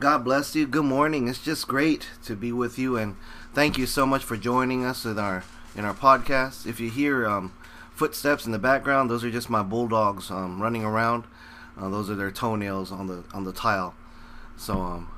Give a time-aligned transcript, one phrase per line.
[0.00, 0.68] God bless you.
[0.68, 1.26] Good morning.
[1.26, 3.16] It's just great to be with you, and
[3.52, 5.42] thank you so much for joining us in our
[5.74, 6.66] in our podcast.
[6.68, 7.52] If you hear um,
[7.96, 11.24] footsteps in the background, those are just my bulldogs um, running around.
[11.76, 13.96] Uh, those are their toenails on the on the tile.
[14.56, 15.08] So um,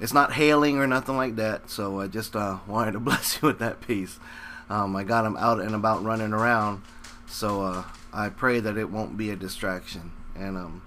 [0.00, 1.68] it's not hailing or nothing like that.
[1.68, 4.18] So I just uh, wanted to bless you with that piece.
[4.70, 6.80] Um, I got them out and about running around,
[7.26, 10.12] so uh, I pray that it won't be a distraction.
[10.34, 10.80] And um,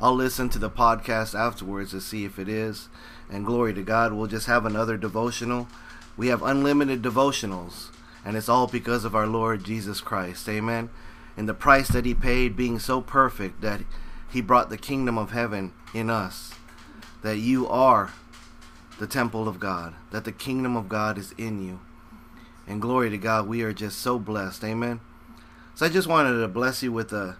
[0.00, 2.88] I'll listen to the podcast afterwards to see if it is.
[3.28, 5.66] And glory to God, we'll just have another devotional.
[6.16, 7.88] We have unlimited devotionals,
[8.24, 10.48] and it's all because of our Lord Jesus Christ.
[10.48, 10.90] Amen.
[11.36, 13.80] And the price that He paid being so perfect that
[14.30, 16.54] He brought the kingdom of heaven in us.
[17.22, 18.12] That you are
[19.00, 21.80] the temple of God, that the kingdom of God is in you.
[22.68, 24.62] And glory to God, we are just so blessed.
[24.62, 25.00] Amen.
[25.74, 27.36] So I just wanted to bless you with a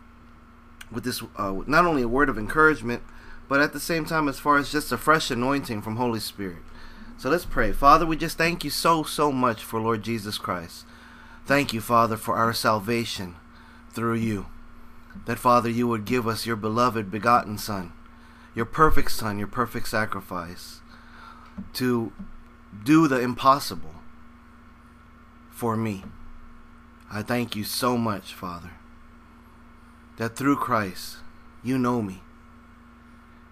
[0.91, 3.03] with this uh, not only a word of encouragement,
[3.49, 6.59] but at the same time, as far as just a fresh anointing from Holy Spirit.
[7.17, 7.73] So let's pray.
[7.73, 10.85] Father, we just thank you so, so much for Lord Jesus Christ.
[11.47, 13.37] Thank you, Father, for our salvation
[13.91, 14.47] through you.
[15.27, 17.93] That, Father, you would give us your beloved, begotten Son,
[18.55, 20.81] your perfect Son, your perfect sacrifice,
[21.73, 22.13] to
[22.85, 23.95] do the impossible
[25.51, 26.05] for me.
[27.11, 28.78] I thank you so much, Father
[30.19, 31.17] that through Christ
[31.65, 32.21] you know me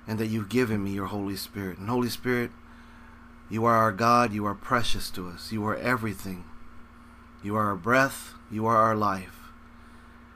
[0.07, 1.79] and that you've given me your Holy Spirit.
[1.79, 2.51] And Holy Spirit,
[3.49, 6.45] you are our God, you are precious to us, you are everything.
[7.43, 9.39] You are our breath, you are our life.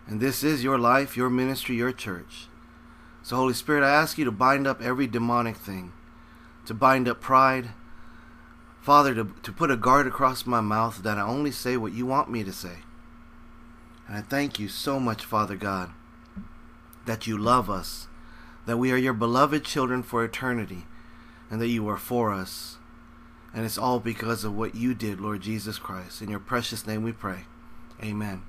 [0.07, 2.47] And this is your life, your ministry, your church.
[3.23, 5.93] So, Holy Spirit, I ask you to bind up every demonic thing,
[6.67, 7.71] to bind up pride.
[8.81, 12.07] Father, to, to put a guard across my mouth that I only say what you
[12.07, 12.79] want me to say.
[14.09, 15.91] And I thank you so much, Father God,
[17.11, 18.07] that you love us,
[18.67, 20.85] that we are your beloved children for eternity,
[21.51, 22.77] and that you are for us.
[23.53, 26.23] And it's all because of what you did, Lord Jesus Christ.
[26.23, 27.47] In your precious name we pray.
[28.01, 28.43] Amen.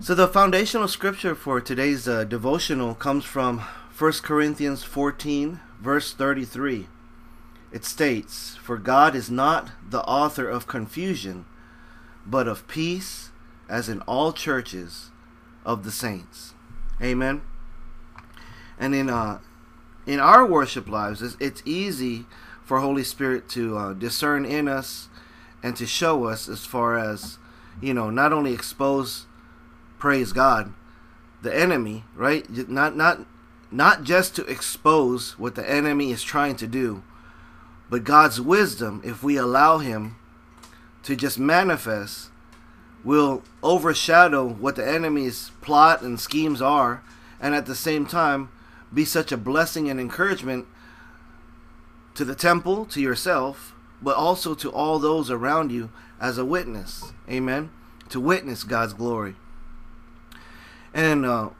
[0.00, 3.60] So, the foundational scripture for today's uh, devotional comes from
[3.96, 6.88] 1 Corinthians 14, verse 33.
[7.70, 11.44] It states, For God is not the author of confusion,
[12.26, 13.30] but of peace,
[13.68, 15.10] as in all churches
[15.64, 16.54] of the saints.
[17.02, 17.42] Amen.
[18.78, 19.40] And in uh,
[20.06, 22.26] in our worship lives, it's, it's easy
[22.64, 25.08] for Holy Spirit to uh, discern in us
[25.62, 27.38] and to show us as far as
[27.80, 29.26] you know, not only expose,
[29.98, 30.72] praise God,
[31.42, 32.48] the enemy, right?
[32.68, 33.26] Not not
[33.70, 37.02] not just to expose what the enemy is trying to do,
[37.88, 40.16] but God's wisdom, if we allow Him
[41.04, 42.30] to just manifest
[43.04, 47.02] will overshadow what the enemy's plot and schemes are,
[47.40, 48.50] and at the same time
[48.92, 50.66] be such a blessing and encouragement
[52.14, 55.90] to the temple, to yourself, but also to all those around you
[56.20, 57.12] as a witness.
[57.28, 57.70] Amen.
[58.10, 59.36] To witness God's glory.
[60.92, 61.50] And uh,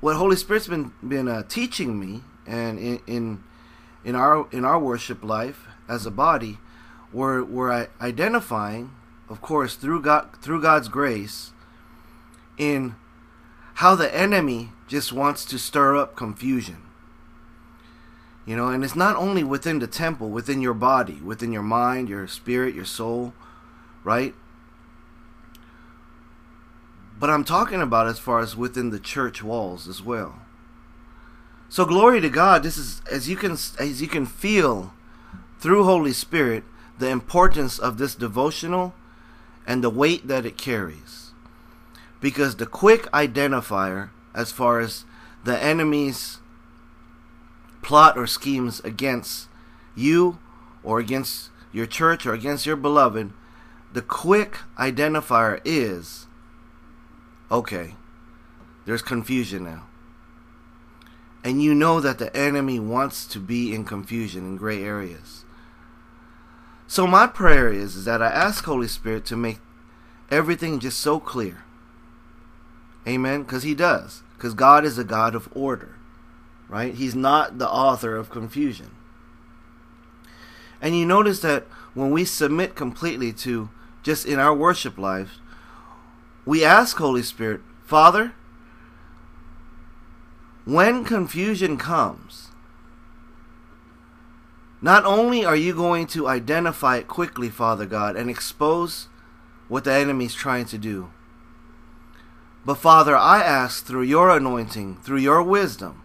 [0.00, 3.44] what Holy Spirit's been been uh, teaching me, and in, in
[4.04, 6.58] in our in our worship life as a body,
[7.12, 8.92] we're we're identifying
[9.28, 11.52] of course, through God, through God's grace,
[12.58, 12.94] in
[13.74, 16.78] how the enemy just wants to stir up confusion.
[18.46, 22.08] You know, and it's not only within the temple, within your body, within your mind,
[22.08, 23.34] your spirit, your soul,
[24.04, 24.34] right?
[27.18, 30.40] But I'm talking about as far as within the church walls as well.
[31.68, 32.62] So glory to God.
[32.62, 34.92] This is as you can as you can feel
[35.58, 36.62] through Holy Spirit
[36.98, 38.94] the importance of this devotional
[39.66, 41.32] and the weight that it carries.
[42.20, 45.04] Because the quick identifier, as far as
[45.44, 46.38] the enemy's
[47.82, 49.48] plot or schemes against
[49.94, 50.38] you
[50.82, 53.32] or against your church or against your beloved,
[53.92, 56.26] the quick identifier is
[57.50, 57.94] okay,
[58.84, 59.86] there's confusion now.
[61.44, 65.44] And you know that the enemy wants to be in confusion in gray areas.
[66.88, 69.58] So my prayer is, is that I ask Holy Spirit to make
[70.30, 71.64] everything just so clear.
[73.06, 73.42] Amen.
[73.42, 74.22] Because He does.
[74.36, 75.96] Because God is a God of order.
[76.68, 76.94] Right?
[76.94, 78.90] He's not the author of confusion.
[80.80, 81.64] And you notice that
[81.94, 83.70] when we submit completely to
[84.02, 85.40] just in our worship lives,
[86.44, 88.34] we ask Holy Spirit, Father,
[90.64, 92.48] when confusion comes,
[94.82, 99.08] not only are you going to identify it quickly, Father God, and expose
[99.68, 101.10] what the enemy's trying to do,
[102.66, 106.02] but Father, I ask through your anointing, through your wisdom,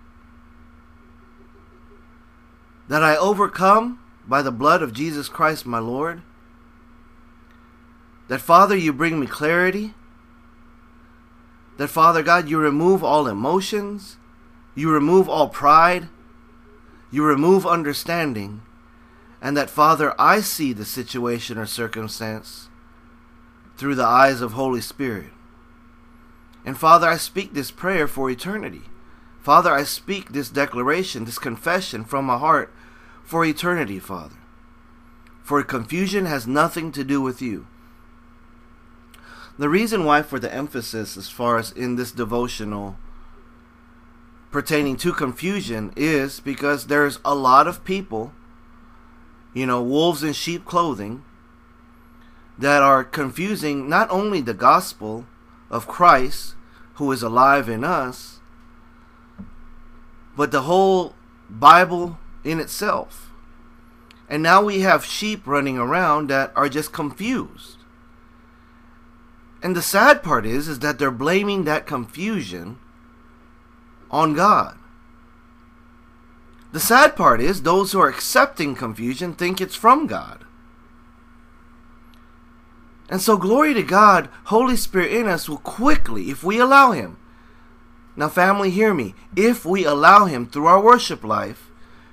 [2.87, 6.21] that I overcome by the blood of Jesus Christ my Lord.
[8.27, 9.95] That, Father, you bring me clarity.
[11.77, 14.17] That, Father God, you remove all emotions.
[14.75, 16.09] You remove all pride.
[17.09, 18.61] You remove understanding.
[19.41, 22.69] And that, Father, I see the situation or circumstance
[23.81, 25.31] through the eyes of Holy Spirit.
[26.63, 28.83] And Father, I speak this prayer for eternity.
[29.41, 32.71] Father, I speak this declaration, this confession from my heart
[33.23, 34.35] for eternity, Father.
[35.41, 37.65] For confusion has nothing to do with you.
[39.57, 42.97] The reason why for the emphasis as far as in this devotional
[44.51, 48.31] pertaining to confusion is because there's a lot of people,
[49.55, 51.23] you know, wolves in sheep clothing,
[52.61, 55.25] that are confusing not only the gospel
[55.69, 56.55] of Christ,
[56.95, 58.39] who is alive in us,
[60.37, 61.15] but the whole
[61.49, 63.31] Bible in itself.
[64.29, 67.77] And now we have sheep running around that are just confused.
[69.63, 72.79] And the sad part is is that they're blaming that confusion
[74.09, 74.77] on God.
[76.71, 80.45] The sad part is those who are accepting confusion think it's from God.
[83.11, 87.17] And so glory to God, Holy Spirit in us will quickly, if we allow him.
[88.15, 89.13] Now family, hear me.
[89.35, 91.69] If we allow him through our worship life,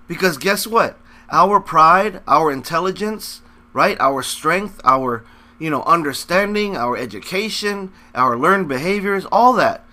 [0.09, 0.99] because guess what?
[1.31, 3.43] Our pride, our intelligence,
[3.73, 3.97] right?
[4.01, 5.25] Our strength, our
[5.59, 9.85] you know, understanding, our education, our learned behaviors, all that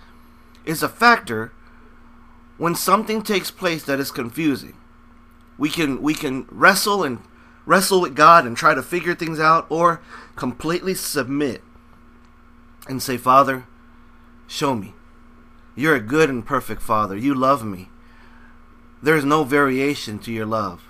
[0.64, 1.52] is a factor
[2.58, 4.76] when something takes place that is confusing.
[5.58, 7.20] We can we can wrestle and
[7.66, 10.00] wrestle with God and try to figure things out or
[10.36, 11.62] completely submit
[12.88, 13.66] and say, "Father,
[14.46, 14.94] show me.
[15.74, 17.16] You're a good and perfect Father.
[17.16, 17.90] You love me.
[19.02, 20.84] There's no variation to your love.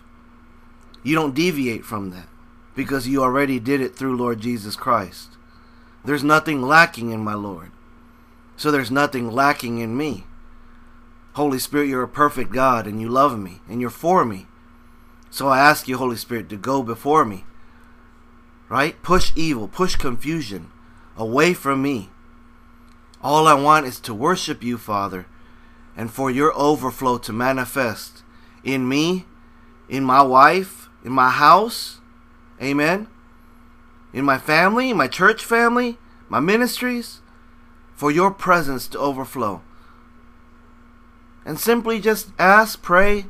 [1.02, 2.28] You don't deviate from that
[2.74, 5.30] because you already did it through Lord Jesus Christ.
[6.04, 7.72] There's nothing lacking in my Lord.
[8.56, 10.24] So there's nothing lacking in me.
[11.32, 14.46] Holy Spirit, you're a perfect God and you love me and you're for me.
[15.36, 17.44] So I ask you, Holy Spirit, to go before me.
[18.70, 19.02] Right?
[19.02, 20.70] Push evil, push confusion
[21.14, 22.08] away from me.
[23.20, 25.26] All I want is to worship you, Father,
[25.94, 28.22] and for your overflow to manifest
[28.64, 29.26] in me,
[29.90, 32.00] in my wife, in my house,
[32.62, 33.06] Amen.
[34.14, 35.98] In my family, my church family,
[36.30, 37.20] my ministries,
[37.94, 39.60] for your presence to overflow.
[41.44, 43.26] And simply just ask, pray,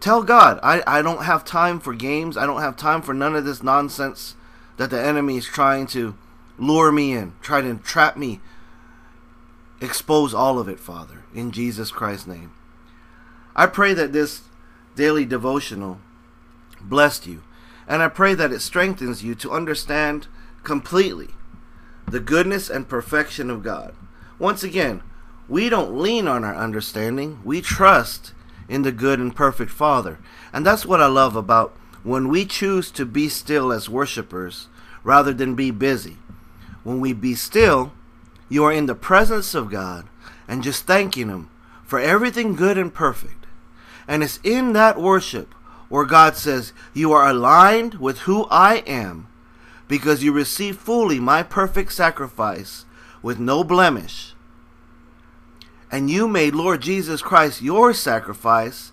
[0.00, 2.36] tell God, I, I don't have time for games.
[2.36, 4.34] I don't have time for none of this nonsense
[4.76, 6.16] that the enemy is trying to
[6.58, 8.40] lure me in, try to trap me.
[9.80, 12.52] Expose all of it, Father, in Jesus Christ's name.
[13.54, 14.42] I pray that this
[14.96, 16.00] daily devotional
[16.80, 17.42] blessed you
[17.88, 20.28] and I pray that it strengthens you to understand
[20.62, 21.30] completely
[22.06, 23.94] the goodness and perfection of God.
[24.38, 25.02] Once again,
[25.48, 28.34] we don't lean on our understanding, we trust
[28.68, 30.18] in the good and perfect Father.
[30.52, 34.68] And that's what I love about when we choose to be still as worshipers
[35.02, 36.16] rather than be busy.
[36.84, 37.92] When we be still,
[38.48, 40.06] you are in the presence of God
[40.46, 41.50] and just thanking Him
[41.84, 43.46] for everything good and perfect.
[44.06, 45.54] And it's in that worship
[45.88, 49.28] where God says, You are aligned with who I am
[49.86, 52.84] because you receive fully my perfect sacrifice
[53.22, 54.34] with no blemish.
[55.90, 58.92] And you made Lord Jesus Christ your sacrifice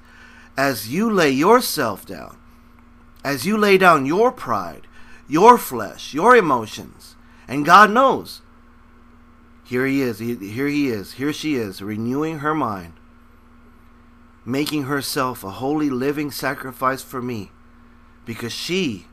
[0.57, 2.37] as you lay yourself down,
[3.23, 4.87] as you lay down your pride,
[5.27, 7.15] your flesh, your emotions.
[7.47, 8.41] And God knows.
[9.65, 12.93] Here he is, here he is, here she is, renewing her mind
[14.45, 17.51] making herself a holy living sacrifice for me
[18.25, 19.07] because she,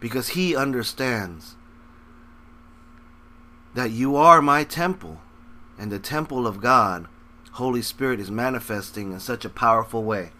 [0.00, 1.54] because he understands
[3.74, 5.20] that you are my temple
[5.78, 7.06] and the temple of God,
[7.52, 10.30] Holy Spirit is manifesting in such a powerful way.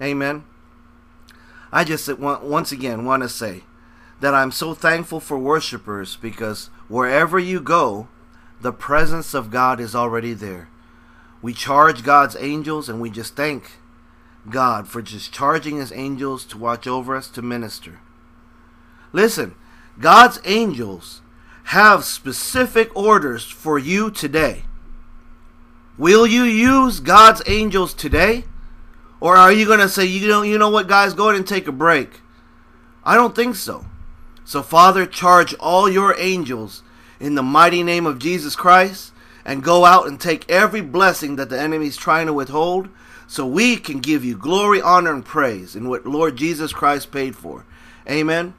[0.00, 0.44] Amen.
[1.70, 3.64] I just once again want to say
[4.20, 8.08] that I'm so thankful for worshipers because wherever you go,
[8.60, 10.68] the presence of God is already there.
[11.42, 13.72] We charge God's angels and we just thank
[14.50, 18.00] God for just charging his angels to watch over us to minister.
[19.12, 19.54] Listen,
[20.00, 21.20] God's angels
[21.64, 24.62] have specific orders for you today.
[25.98, 28.44] Will you use God's angels today?
[29.20, 31.46] Or are you going to say, you know, you know what, guys, go ahead and
[31.46, 32.20] take a break?
[33.04, 33.84] I don't think so.
[34.44, 36.82] So, Father, charge all your angels
[37.18, 39.12] in the mighty name of Jesus Christ
[39.44, 42.88] and go out and take every blessing that the enemy is trying to withhold,
[43.26, 47.36] so we can give you glory, honor, and praise in what Lord Jesus Christ paid
[47.36, 47.66] for.
[48.08, 48.54] Amen.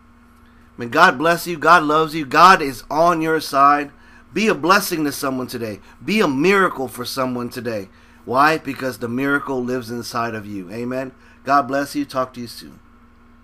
[0.77, 1.57] May God bless you.
[1.57, 2.25] God loves you.
[2.25, 3.91] God is on your side.
[4.33, 5.79] Be a blessing to someone today.
[6.03, 7.89] Be a miracle for someone today.
[8.25, 8.57] Why?
[8.57, 10.69] Because the miracle lives inside of you.
[10.71, 11.13] Amen.
[11.43, 12.05] God bless you.
[12.05, 12.79] Talk to you soon.